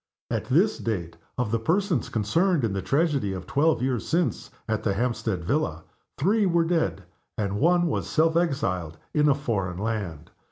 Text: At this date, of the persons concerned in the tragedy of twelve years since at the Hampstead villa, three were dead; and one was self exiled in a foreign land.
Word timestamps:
At 0.31 0.45
this 0.45 0.79
date, 0.79 1.15
of 1.37 1.51
the 1.51 1.59
persons 1.59 2.09
concerned 2.09 2.63
in 2.63 2.73
the 2.73 2.81
tragedy 2.81 3.33
of 3.33 3.45
twelve 3.45 3.83
years 3.83 4.09
since 4.09 4.49
at 4.67 4.81
the 4.81 4.95
Hampstead 4.95 5.43
villa, 5.43 5.83
three 6.17 6.47
were 6.47 6.65
dead; 6.65 7.03
and 7.37 7.59
one 7.59 7.85
was 7.85 8.07
self 8.09 8.35
exiled 8.35 8.97
in 9.13 9.29
a 9.29 9.35
foreign 9.35 9.77
land. 9.77 10.31